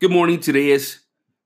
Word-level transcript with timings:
Good 0.00 0.12
morning. 0.12 0.38
Today 0.38 0.70
is 0.70 1.00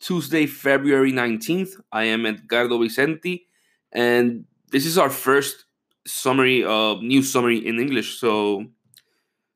Tuesday, 0.00 0.44
February 0.44 1.12
19th. 1.12 1.80
I 1.90 2.04
am 2.04 2.26
Edgardo 2.26 2.78
Vicenti, 2.78 3.46
and 3.90 4.44
this 4.70 4.84
is 4.84 4.98
our 4.98 5.08
first 5.08 5.64
summary 6.06 6.62
of 6.62 7.00
news 7.00 7.32
summary 7.32 7.66
in 7.66 7.80
English. 7.80 8.20
So 8.20 8.66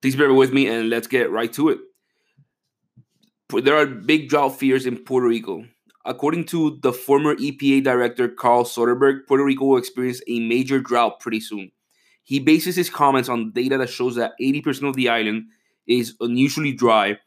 please 0.00 0.16
bear 0.16 0.32
with 0.32 0.54
me 0.54 0.66
and 0.66 0.88
let's 0.88 1.08
get 1.08 1.30
right 1.30 1.52
to 1.52 1.68
it. 1.68 1.78
There 3.50 3.76
are 3.76 3.84
big 3.84 4.30
drought 4.30 4.58
fears 4.58 4.86
in 4.86 4.96
Puerto 5.04 5.26
Rico. 5.26 5.66
According 6.06 6.46
to 6.46 6.78
the 6.80 6.94
former 6.94 7.34
EPA 7.36 7.84
director 7.84 8.30
Carl 8.30 8.64
Soderberg, 8.64 9.26
Puerto 9.28 9.44
Rico 9.44 9.66
will 9.66 9.76
experience 9.76 10.22
a 10.26 10.40
major 10.40 10.80
drought 10.80 11.20
pretty 11.20 11.40
soon. 11.40 11.70
He 12.22 12.40
bases 12.40 12.76
his 12.76 12.88
comments 12.88 13.28
on 13.28 13.52
data 13.52 13.76
that 13.76 13.90
shows 13.90 14.14
that 14.14 14.32
80% 14.40 14.88
of 14.88 14.96
the 14.96 15.10
island 15.10 15.48
is 15.86 16.14
unusually 16.18 16.72
dry 16.72 17.18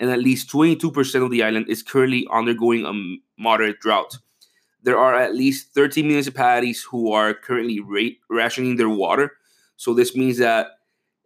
and 0.00 0.10
at 0.10 0.20
least 0.20 0.50
22% 0.50 1.24
of 1.24 1.30
the 1.30 1.42
island 1.42 1.68
is 1.68 1.82
currently 1.82 2.26
undergoing 2.32 2.86
a 2.86 3.40
moderate 3.40 3.80
drought. 3.80 4.18
There 4.82 4.98
are 4.98 5.14
at 5.14 5.34
least 5.34 5.74
13 5.74 6.06
municipalities 6.06 6.84
who 6.88 7.12
are 7.12 7.34
currently 7.34 7.80
rationing 8.30 8.76
their 8.76 8.88
water. 8.88 9.32
So 9.76 9.92
this 9.92 10.14
means 10.14 10.38
that 10.38 10.68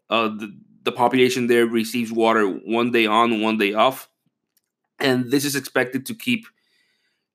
uh, 0.08 0.28
the, 0.28 0.56
the 0.84 0.92
population 0.92 1.46
there 1.46 1.66
receives 1.66 2.10
water 2.10 2.46
one 2.46 2.92
day 2.92 3.06
on, 3.06 3.40
one 3.40 3.58
day 3.58 3.74
off. 3.74 4.08
And 4.98 5.30
this 5.30 5.44
is 5.44 5.54
expected 5.54 6.06
to 6.06 6.14
keep 6.14 6.46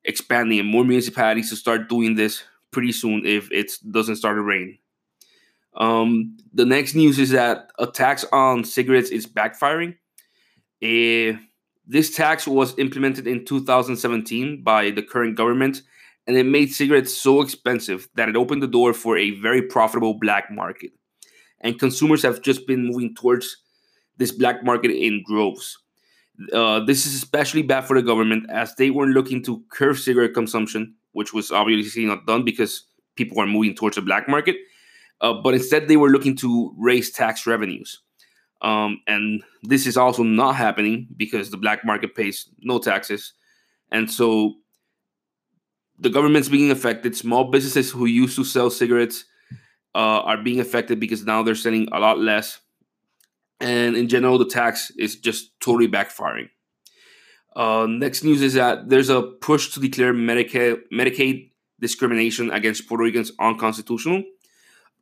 expanding 0.06 0.60
and 0.60 0.70
more 0.70 0.84
municipalities 0.84 1.50
to 1.50 1.56
start 1.56 1.90
doing 1.90 2.16
this 2.16 2.44
pretty 2.72 2.92
soon 2.92 3.26
if 3.26 3.52
it 3.52 3.72
doesn't 3.92 4.16
start 4.16 4.38
to 4.38 4.42
rain. 4.42 4.78
Um, 5.76 6.38
the 6.54 6.66
next 6.66 6.96
news 6.96 7.20
is 7.20 7.32
that 7.32 7.72
a 7.78 7.86
tax 7.86 8.26
on 8.32 8.64
cigarettes 8.64 9.12
is 9.12 9.28
backfiring. 9.28 9.96
A, 10.84 11.38
this 11.86 12.16
tax 12.16 12.48
was 12.48 12.78
implemented 12.78 13.28
in 13.28 13.46
2017 13.46 14.64
by 14.64 14.92
the 14.92 15.02
current 15.02 15.36
government, 15.36 15.82
and 16.28 16.38
it 16.38 16.46
made 16.46 16.74
cigarettes 16.74 17.16
so 17.16 17.42
expensive 17.42 18.08
that 18.16 18.30
it 18.30 18.36
opened 18.36 18.62
the 18.62 18.68
door 18.68 18.94
for 18.94 19.18
a 19.18 19.32
very 19.40 19.62
profitable 19.62 20.14
black 20.14 20.52
market. 20.52 20.92
And 21.62 21.80
consumers 21.80 22.22
have 22.24 22.42
just 22.42 22.68
been 22.68 22.86
moving 22.86 23.16
towards 23.16 23.58
this 24.18 24.32
black 24.32 24.64
market 24.64 24.92
in 24.92 25.24
droves. 25.28 25.78
Uh, 26.54 26.82
this 26.82 27.06
is 27.06 27.16
especially 27.16 27.64
bad 27.64 27.82
for 27.82 27.96
the 27.96 28.06
government 28.06 28.48
as 28.52 28.76
they 28.76 28.92
weren't 28.92 29.14
looking 29.14 29.44
to 29.44 29.64
curb 29.72 29.98
cigarette 29.98 30.34
consumption, 30.34 30.94
which 31.14 31.34
was 31.34 31.52
obviously 31.52 32.06
not 32.06 32.28
done 32.28 32.44
because 32.44 32.84
people 33.16 33.40
are 33.40 33.48
moving 33.48 33.74
towards 33.74 33.96
the 33.96 34.02
black 34.02 34.28
market. 34.30 34.56
Uh, 35.22 35.34
but 35.34 35.56
instead, 35.56 35.88
they 35.88 35.98
were 35.98 36.10
looking 36.10 36.36
to 36.36 36.76
raise 36.78 37.10
tax 37.10 37.48
revenues. 37.48 38.04
Um, 38.62 39.02
and 39.08 39.44
this 39.64 39.86
is 39.86 39.98
also 39.98 40.24
not 40.24 40.56
happening 40.56 41.08
because 41.16 41.52
the 41.52 41.58
black 41.58 41.86
market 41.86 42.16
pays 42.16 42.50
no 42.60 42.80
taxes. 42.80 43.34
And 43.92 44.10
so 44.10 44.56
the 46.00 46.10
government's 46.10 46.50
being 46.50 46.72
affected. 46.72 47.16
Small 47.16 47.52
businesses 47.52 47.92
who 47.92 48.06
used 48.06 48.36
to 48.36 48.44
sell 48.44 48.70
cigarettes 48.70 49.26
uh, 49.96 50.22
are 50.22 50.38
being 50.38 50.60
affected 50.60 51.00
because 51.00 51.24
now 51.24 51.44
they're 51.44 51.56
selling 51.56 51.88
a 51.92 52.00
lot 52.00 52.20
less. 52.20 52.60
And 53.60 53.96
in 53.96 54.08
general, 54.08 54.38
the 54.38 54.46
tax 54.46 54.92
is 54.98 55.16
just 55.16 55.60
totally 55.60 55.88
backfiring. 55.88 56.50
Uh, 57.56 57.88
next 57.90 58.24
news 58.24 58.44
is 58.44 58.54
that 58.54 58.88
there's 58.88 59.10
a 59.10 59.24
push 59.24 59.74
to 59.74 59.80
declare 59.80 60.14
Medicaid, 60.14 60.82
Medicaid 60.94 61.52
discrimination 61.80 62.52
against 62.52 62.88
Puerto 62.88 63.04
Ricans 63.04 63.32
unconstitutional. 63.40 64.24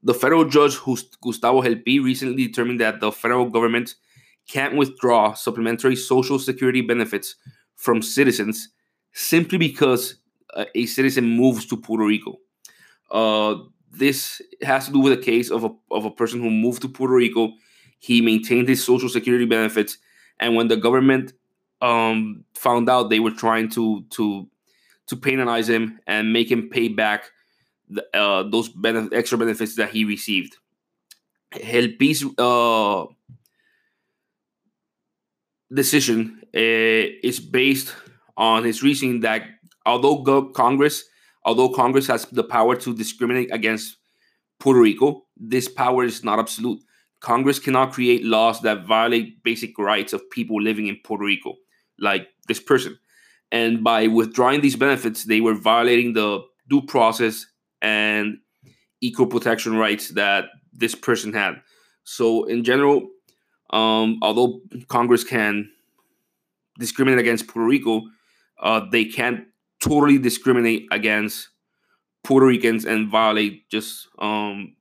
The 0.06 0.14
federal 0.14 0.46
judge 0.46 0.78
Gustavo 1.22 1.64
Gelpi 1.64 2.02
recently 2.02 2.46
determined 2.48 2.80
that 2.80 3.00
the 3.00 3.12
federal 3.12 3.50
government 3.50 3.96
can't 4.48 4.76
withdraw 4.76 5.34
supplementary 5.34 5.96
social 5.96 6.38
security 6.38 6.82
benefits 6.82 7.36
from 7.76 8.04
citizens 8.04 8.70
simply 9.14 9.58
because 9.58 10.18
uh, 10.54 10.66
a 10.76 10.86
citizen 10.86 11.28
moves 11.28 11.66
to 11.66 11.76
Puerto 11.76 12.06
Rico. 12.06 12.38
Uh, 13.10 13.56
this 13.92 14.42
has 14.62 14.86
to 14.86 14.94
do 14.94 15.00
with 15.00 15.14
a 15.14 15.18
case 15.18 15.50
of 15.50 15.64
a, 15.64 15.70
of 15.90 16.06
a 16.06 16.12
person 16.12 16.40
who 16.40 16.52
moved 16.52 16.84
to 16.84 16.90
Puerto 16.90 17.16
Rico. 17.16 17.54
He 17.98 18.22
maintained 18.22 18.70
his 18.70 18.84
social 18.84 19.10
security 19.10 19.46
benefits, 19.46 19.98
and 20.40 20.56
when 20.56 20.68
the 20.68 20.78
government 20.78 21.34
um, 21.82 22.44
found 22.54 22.90
out 22.90 23.10
they 23.10 23.20
were 23.20 23.32
trying 23.32 23.70
to 23.70 24.04
to 24.12 24.48
to 25.08 25.16
penalize 25.16 25.68
him 25.68 26.00
and 26.06 26.32
make 26.34 26.52
him 26.52 26.70
pay 26.70 26.90
back 26.90 27.32
the, 27.90 28.06
uh, 28.14 28.44
those 28.44 28.70
benef- 28.70 29.14
extra 29.14 29.38
benefits 29.38 29.76
that 29.76 29.90
he 29.90 30.06
received. 30.06 30.58
Gelpi's 31.54 32.26
uh, 32.38 33.06
decision 35.74 36.42
uh, 36.56 37.06
is 37.24 37.40
based 37.40 37.94
on 38.38 38.64
his 38.64 38.84
reasoning 38.84 39.22
that 39.22 39.44
although 39.86 40.50
Congress, 40.50 41.04
although 41.46 41.70
Congress 41.70 42.08
has 42.08 42.26
the 42.26 42.44
power 42.44 42.76
to 42.76 42.96
discriminate 42.96 43.54
against 43.54 43.98
Puerto 44.60 44.80
Rico, 44.80 45.26
this 45.38 45.68
power 45.68 46.04
is 46.04 46.24
not 46.24 46.40
absolute. 46.40 46.82
Congress 47.22 47.60
cannot 47.60 47.94
create 47.94 48.24
laws 48.24 48.62
that 48.62 48.86
violate 48.86 49.42
basic 49.44 49.78
rights 49.80 50.14
of 50.14 50.30
people 50.30 50.62
living 50.62 50.88
in 50.88 50.98
Puerto 51.04 51.24
Rico, 51.24 51.56
like 52.00 52.28
this 52.48 52.60
person. 52.60 52.98
And 53.52 53.84
by 53.84 54.08
withdrawing 54.08 54.62
these 54.62 54.76
benefits, 54.76 55.24
they 55.24 55.42
were 55.42 55.56
violating 55.56 56.14
the 56.14 56.42
due 56.70 56.82
process 56.82 57.46
and 57.86 58.40
equal 59.00 59.28
protection 59.28 59.78
rights 59.78 60.10
that 60.10 60.46
this 60.74 60.96
person 60.96 61.32
had. 61.32 61.62
So, 62.04 62.46
in 62.46 62.64
general, 62.64 63.08
um, 63.70 64.20
although 64.24 64.62
Congress 64.88 65.24
can 65.24 65.70
discriminate 66.80 67.20
against 67.20 67.48
Puerto 67.48 67.68
Rico, 67.68 68.02
uh, 68.60 68.82
they 68.92 69.06
can't 69.06 69.46
totally 69.80 70.18
discriminate 70.18 70.88
against 70.92 71.50
Puerto 72.24 72.48
Ricans 72.48 72.86
and 72.86 73.10
violate 73.10 73.70
just 73.70 74.08
um, 74.18 74.76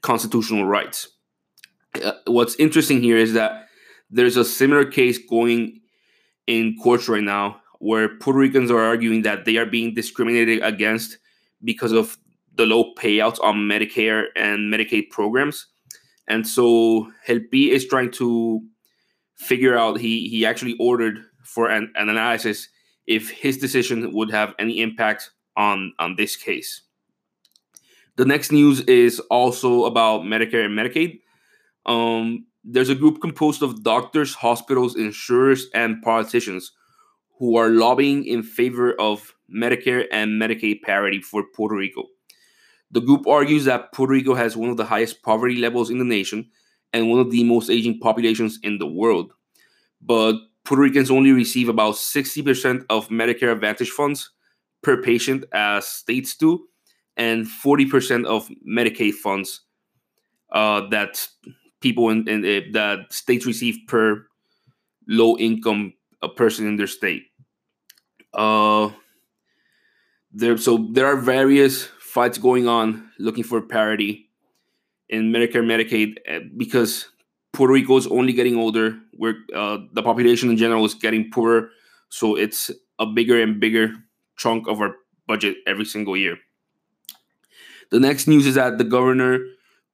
constitutional 0.00 0.64
rights. 0.64 1.08
Uh, 2.02 2.12
what's 2.26 2.54
interesting 2.56 3.02
here 3.02 3.18
is 3.18 3.34
that 3.34 3.66
there's 4.10 4.38
a 4.38 4.44
similar 4.44 4.86
case 4.86 5.18
going 5.18 5.80
in 6.46 6.76
courts 6.82 7.08
right 7.08 7.22
now 7.22 7.60
where 7.78 8.16
Puerto 8.16 8.38
Ricans 8.38 8.70
are 8.70 8.82
arguing 8.82 9.22
that 9.22 9.44
they 9.44 9.56
are 9.58 9.66
being 9.66 9.94
discriminated 9.94 10.62
against 10.62 11.18
because 11.62 11.92
of 11.92 12.16
the 12.58 12.66
low 12.66 12.92
payouts 12.94 13.42
on 13.42 13.56
Medicare 13.56 14.24
and 14.36 14.72
Medicaid 14.72 15.08
programs. 15.10 15.66
And 16.26 16.46
so 16.46 17.10
Gelpi 17.26 17.70
is 17.70 17.86
trying 17.86 18.10
to 18.12 18.60
figure 19.36 19.78
out 19.78 20.00
he 20.00 20.28
he 20.28 20.44
actually 20.44 20.76
ordered 20.78 21.20
for 21.44 21.70
an, 21.70 21.90
an 21.94 22.10
analysis 22.10 22.68
if 23.06 23.30
his 23.30 23.56
decision 23.56 24.12
would 24.12 24.30
have 24.30 24.54
any 24.58 24.80
impact 24.80 25.30
on 25.56 25.94
on 25.98 26.16
this 26.16 26.36
case. 26.36 26.82
The 28.16 28.26
next 28.26 28.50
news 28.50 28.80
is 28.80 29.20
also 29.30 29.84
about 29.84 30.22
Medicare 30.22 30.64
and 30.64 30.76
Medicaid. 30.76 31.20
Um, 31.86 32.46
there's 32.64 32.90
a 32.90 32.96
group 32.96 33.20
composed 33.20 33.62
of 33.62 33.84
doctors, 33.84 34.34
hospitals, 34.34 34.96
insurers, 34.96 35.68
and 35.72 36.02
politicians 36.02 36.72
who 37.38 37.56
are 37.56 37.70
lobbying 37.70 38.26
in 38.26 38.42
favor 38.42 38.92
of 39.00 39.34
Medicare 39.48 40.06
and 40.10 40.42
Medicaid 40.42 40.82
parity 40.82 41.22
for 41.22 41.44
Puerto 41.54 41.76
Rico. 41.76 42.08
The 42.90 43.00
group 43.00 43.26
argues 43.26 43.64
that 43.66 43.92
Puerto 43.92 44.12
Rico 44.12 44.34
has 44.34 44.56
one 44.56 44.70
of 44.70 44.76
the 44.76 44.84
highest 44.84 45.22
poverty 45.22 45.56
levels 45.56 45.90
in 45.90 45.98
the 45.98 46.04
nation 46.04 46.50
and 46.92 47.10
one 47.10 47.20
of 47.20 47.30
the 47.30 47.44
most 47.44 47.68
aging 47.68 48.00
populations 48.00 48.58
in 48.62 48.78
the 48.78 48.86
world. 48.86 49.32
But 50.00 50.36
Puerto 50.64 50.82
Ricans 50.82 51.10
only 51.10 51.32
receive 51.32 51.68
about 51.68 51.94
60% 51.94 52.84
of 52.88 53.08
Medicare 53.08 53.52
Advantage 53.52 53.90
funds 53.90 54.30
per 54.82 55.02
patient, 55.02 55.44
as 55.52 55.86
states 55.86 56.36
do, 56.36 56.66
and 57.16 57.46
40% 57.46 58.26
of 58.26 58.48
Medicaid 58.66 59.14
funds 59.14 59.62
uh, 60.52 60.88
that 60.90 61.26
people 61.80 62.10
in, 62.10 62.26
in 62.28 62.44
uh, 62.44 62.60
that 62.72 63.12
states 63.12 63.46
receive 63.46 63.76
per 63.86 64.26
low 65.08 65.36
income 65.36 65.94
uh, 66.22 66.28
person 66.28 66.66
in 66.66 66.76
their 66.76 66.86
state. 66.86 67.24
Uh, 68.34 68.90
there, 70.32 70.56
so 70.56 70.88
there 70.92 71.06
are 71.06 71.16
various 71.16 71.88
fights 72.18 72.36
going 72.36 72.66
on 72.66 73.08
looking 73.20 73.44
for 73.44 73.60
parity 73.62 74.28
in 75.08 75.30
Medicare 75.32 75.62
Medicaid 75.62 76.16
eh, 76.26 76.40
because 76.56 77.10
Puerto 77.52 77.72
Rico 77.72 77.96
is 77.96 78.08
only 78.08 78.32
getting 78.32 78.56
older. 78.56 78.98
Where 79.12 79.36
uh, 79.54 79.78
the 79.92 80.02
population 80.02 80.50
in 80.50 80.56
general 80.56 80.84
is 80.84 80.94
getting 80.94 81.30
poorer, 81.30 81.70
so 82.08 82.34
it's 82.34 82.72
a 82.98 83.06
bigger 83.06 83.40
and 83.40 83.60
bigger 83.60 83.92
chunk 84.36 84.66
of 84.66 84.80
our 84.80 84.96
budget 85.28 85.58
every 85.64 85.84
single 85.84 86.16
year. 86.16 86.38
The 87.92 88.00
next 88.00 88.26
news 88.26 88.46
is 88.48 88.56
that 88.56 88.78
the 88.78 88.90
governor 88.96 89.38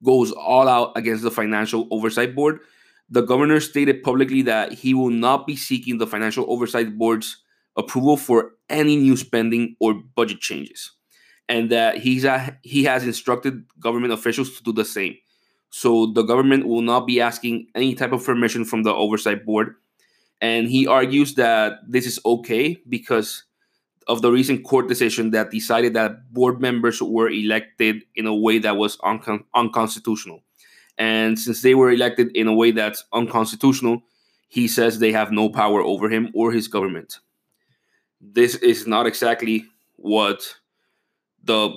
goes 0.03 0.31
all 0.31 0.67
out 0.67 0.93
against 0.95 1.21
the 1.21 1.31
Financial 1.31 1.87
Oversight 1.91 2.33
Board. 2.33 2.59
The 3.07 3.21
governor 3.21 3.59
stated 3.59 4.01
publicly 4.01 4.41
that 4.43 4.73
he 4.73 4.95
will 4.95 5.11
not 5.11 5.45
be 5.45 5.55
seeking 5.55 5.99
the 5.99 6.07
Financial 6.07 6.45
Oversight 6.49 6.97
Board's 6.97 7.37
approval 7.77 8.17
for 8.17 8.53
any 8.67 8.95
new 8.95 9.15
spending 9.15 9.75
or 9.79 9.93
budget 9.93 10.39
changes 10.39 10.95
and 11.47 11.69
that 11.69 11.97
he's 11.97 12.23
a, 12.25 12.57
he 12.63 12.83
has 12.85 13.03
instructed 13.05 13.63
government 13.79 14.13
officials 14.13 14.57
to 14.57 14.63
do 14.63 14.73
the 14.73 14.85
same. 14.85 15.15
So 15.69 16.07
the 16.07 16.23
government 16.23 16.67
will 16.67 16.81
not 16.81 17.05
be 17.05 17.19
asking 17.21 17.67
any 17.75 17.95
type 17.95 18.13
of 18.13 18.25
permission 18.25 18.65
from 18.65 18.83
the 18.83 18.93
oversight 18.93 19.45
board, 19.45 19.75
And 20.41 20.67
he 20.69 20.87
argues 20.87 21.35
that 21.35 21.79
this 21.87 22.05
is 22.05 22.19
okay 22.25 22.81
because 22.87 23.43
of 24.07 24.21
the 24.21 24.31
recent 24.31 24.63
court 24.63 24.87
decision 24.87 25.31
that 25.31 25.49
decided 25.49 25.93
that 25.93 26.31
board 26.31 26.61
members 26.61 27.01
were 27.01 27.29
elected 27.29 28.03
in 28.15 28.27
a 28.27 28.35
way 28.35 28.59
that 28.59 28.77
was 28.77 28.97
uncon- 28.97 29.45
unconstitutional. 29.55 30.43
And 30.97 31.39
since 31.39 31.61
they 31.61 31.73
were 31.73 31.91
elected 31.91 32.35
in 32.35 32.47
a 32.47 32.53
way 32.53 32.71
that's 32.71 33.03
unconstitutional, 33.11 34.03
he 34.47 34.67
says 34.67 34.99
they 34.99 35.11
have 35.11 35.31
no 35.31 35.49
power 35.49 35.81
over 35.81 36.09
him 36.09 36.29
or 36.33 36.51
his 36.51 36.67
government. 36.67 37.19
This 38.21 38.55
is 38.55 38.85
not 38.85 39.07
exactly 39.07 39.65
what 39.95 40.55
the 41.45 41.71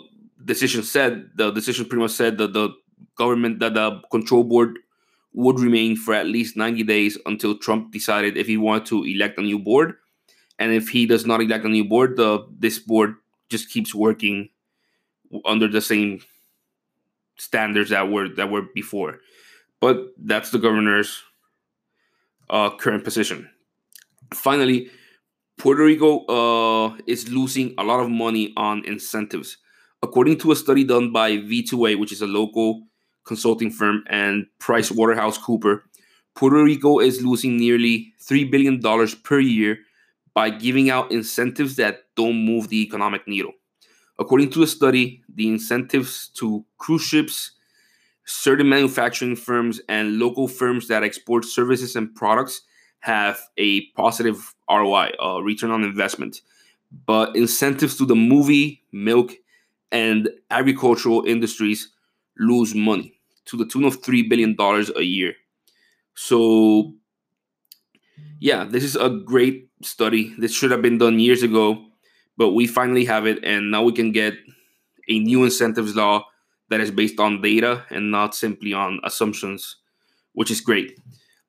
decision 0.44 0.82
said. 0.82 1.30
The 1.36 1.50
decision 1.50 1.86
pretty 1.86 2.02
much 2.02 2.12
said 2.12 2.38
that 2.38 2.52
the 2.52 2.70
government, 3.16 3.60
that 3.60 3.74
the 3.74 4.00
control 4.10 4.44
board 4.44 4.78
would 5.34 5.60
remain 5.60 5.96
for 5.96 6.14
at 6.14 6.26
least 6.26 6.56
90 6.56 6.82
days 6.84 7.18
until 7.26 7.56
Trump 7.56 7.92
decided 7.92 8.36
if 8.36 8.46
he 8.46 8.56
wanted 8.56 8.86
to 8.86 9.04
elect 9.04 9.38
a 9.38 9.42
new 9.42 9.58
board. 9.58 9.94
And 10.58 10.72
if 10.72 10.88
he 10.88 11.06
does 11.06 11.26
not 11.26 11.40
elect 11.40 11.64
a 11.64 11.68
new 11.68 11.84
board, 11.84 12.16
the 12.16 12.46
this 12.58 12.78
board 12.78 13.14
just 13.48 13.70
keeps 13.70 13.94
working 13.94 14.48
under 15.44 15.68
the 15.68 15.80
same 15.80 16.20
standards 17.36 17.90
that 17.90 18.10
were 18.10 18.28
that 18.28 18.50
were 18.50 18.62
before. 18.74 19.20
But 19.80 20.08
that's 20.18 20.50
the 20.50 20.58
governor's 20.58 21.22
uh, 22.50 22.70
current 22.76 23.04
position. 23.04 23.48
Finally, 24.34 24.90
Puerto 25.58 25.82
Rico 25.82 26.24
uh, 26.26 26.96
is 27.08 27.28
losing 27.28 27.74
a 27.78 27.82
lot 27.82 27.98
of 27.98 28.08
money 28.08 28.52
on 28.56 28.84
incentives. 28.84 29.58
According 30.02 30.38
to 30.38 30.52
a 30.52 30.56
study 30.56 30.84
done 30.84 31.12
by 31.12 31.32
V2A, 31.32 31.98
which 31.98 32.12
is 32.12 32.22
a 32.22 32.28
local 32.28 32.84
consulting 33.24 33.72
firm, 33.72 34.04
and 34.08 34.46
Price 34.60 34.92
Waterhouse 34.92 35.36
Cooper, 35.36 35.84
Puerto 36.36 36.62
Rico 36.62 37.00
is 37.00 37.22
losing 37.22 37.56
nearly 37.56 38.12
$3 38.22 38.48
billion 38.48 38.80
per 39.24 39.40
year 39.40 39.78
by 40.32 40.48
giving 40.48 40.90
out 40.90 41.10
incentives 41.10 41.74
that 41.74 42.04
don't 42.14 42.36
move 42.36 42.68
the 42.68 42.80
economic 42.80 43.26
needle. 43.26 43.52
According 44.16 44.50
to 44.50 44.62
a 44.62 44.66
study, 44.68 45.22
the 45.28 45.48
incentives 45.48 46.28
to 46.34 46.64
cruise 46.78 47.02
ships, 47.02 47.52
certain 48.24 48.68
manufacturing 48.68 49.34
firms, 49.34 49.80
and 49.88 50.20
local 50.20 50.46
firms 50.46 50.86
that 50.86 51.02
export 51.02 51.44
services 51.44 51.96
and 51.96 52.14
products 52.14 52.62
have 53.00 53.40
a 53.56 53.86
positive 53.92 54.54
ROI, 54.70 55.10
uh, 55.22 55.40
return 55.40 55.70
on 55.70 55.84
investment. 55.84 56.40
But 57.06 57.36
incentives 57.36 57.96
to 57.98 58.06
the 58.06 58.16
movie, 58.16 58.82
milk, 58.92 59.32
and 59.92 60.28
agricultural 60.50 61.24
industries 61.26 61.90
lose 62.38 62.74
money 62.74 63.20
to 63.46 63.56
the 63.56 63.66
tune 63.66 63.84
of 63.84 64.02
$3 64.02 64.28
billion 64.28 64.56
a 64.96 65.02
year. 65.02 65.34
So, 66.14 66.94
yeah, 68.40 68.64
this 68.64 68.84
is 68.84 68.96
a 68.96 69.08
great 69.08 69.68
study. 69.82 70.34
This 70.38 70.52
should 70.52 70.70
have 70.70 70.82
been 70.82 70.98
done 70.98 71.18
years 71.18 71.42
ago, 71.42 71.86
but 72.36 72.50
we 72.50 72.66
finally 72.66 73.04
have 73.04 73.26
it, 73.26 73.42
and 73.44 73.70
now 73.70 73.82
we 73.82 73.92
can 73.92 74.12
get 74.12 74.34
a 75.08 75.18
new 75.18 75.44
incentives 75.44 75.96
law 75.96 76.26
that 76.68 76.80
is 76.80 76.90
based 76.90 77.18
on 77.18 77.40
data 77.40 77.84
and 77.90 78.10
not 78.10 78.34
simply 78.34 78.72
on 78.72 79.00
assumptions, 79.04 79.76
which 80.32 80.50
is 80.50 80.60
great. 80.60 80.98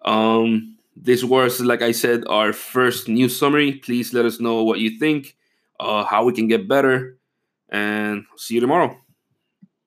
Um, 0.05 0.77
this 1.01 1.23
was, 1.23 1.61
like 1.61 1.81
I 1.81 1.91
said, 1.91 2.23
our 2.27 2.53
first 2.53 3.07
news 3.07 3.37
summary. 3.37 3.73
Please 3.73 4.13
let 4.13 4.25
us 4.25 4.39
know 4.39 4.63
what 4.63 4.79
you 4.79 4.99
think, 4.99 5.35
uh, 5.79 6.03
how 6.03 6.23
we 6.25 6.33
can 6.33 6.47
get 6.47 6.67
better, 6.67 7.17
and 7.69 8.25
see 8.37 8.55
you 8.55 8.61
tomorrow. 8.61 8.97